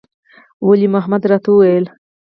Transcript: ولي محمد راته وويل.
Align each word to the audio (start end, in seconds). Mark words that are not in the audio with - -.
ولي 0.67 0.87
محمد 0.95 1.21
راته 1.29 1.49
وويل. 1.51 1.85